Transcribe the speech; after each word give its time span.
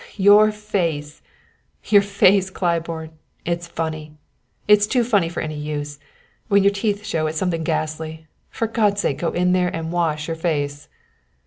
"Your 0.17 0.51
face 0.51 1.21
your 1.83 2.01
face, 2.01 2.49
Claiborne; 2.49 3.11
it's 3.45 3.67
funny. 3.67 4.13
It's 4.67 4.87
too 4.87 5.03
funny 5.03 5.29
for 5.29 5.41
any 5.41 5.53
use. 5.59 5.99
When 6.47 6.63
your 6.63 6.73
teeth 6.73 7.05
show 7.05 7.27
it's 7.27 7.37
something 7.37 7.63
ghastly. 7.63 8.25
For 8.49 8.65
God's 8.65 9.01
sake 9.01 9.19
go 9.19 9.29
in 9.29 9.51
there 9.51 9.69
and 9.69 9.91
wash 9.91 10.27
your 10.27 10.37
face!" 10.37 10.89